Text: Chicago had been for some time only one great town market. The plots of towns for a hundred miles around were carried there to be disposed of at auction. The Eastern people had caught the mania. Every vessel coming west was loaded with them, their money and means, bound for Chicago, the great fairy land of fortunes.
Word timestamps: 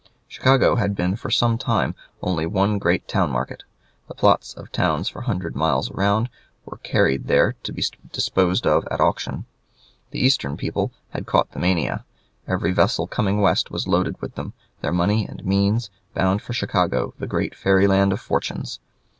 Chicago 0.27 0.77
had 0.77 0.95
been 0.95 1.15
for 1.15 1.29
some 1.29 1.59
time 1.59 1.93
only 2.23 2.47
one 2.47 2.79
great 2.79 3.07
town 3.07 3.29
market. 3.29 3.61
The 4.07 4.15
plots 4.15 4.55
of 4.55 4.71
towns 4.71 5.07
for 5.09 5.19
a 5.19 5.25
hundred 5.25 5.55
miles 5.55 5.91
around 5.91 6.27
were 6.65 6.77
carried 6.79 7.27
there 7.27 7.53
to 7.61 7.71
be 7.71 7.83
disposed 8.11 8.65
of 8.65 8.83
at 8.89 8.99
auction. 8.99 9.45
The 10.09 10.17
Eastern 10.17 10.57
people 10.57 10.91
had 11.11 11.27
caught 11.27 11.51
the 11.51 11.59
mania. 11.59 12.03
Every 12.47 12.71
vessel 12.73 13.05
coming 13.05 13.41
west 13.41 13.69
was 13.69 13.87
loaded 13.87 14.19
with 14.23 14.33
them, 14.33 14.53
their 14.81 14.91
money 14.91 15.27
and 15.27 15.45
means, 15.45 15.91
bound 16.15 16.41
for 16.41 16.53
Chicago, 16.53 17.13
the 17.19 17.27
great 17.27 17.53
fairy 17.53 17.85
land 17.85 18.11
of 18.11 18.19
fortunes. 18.19 18.79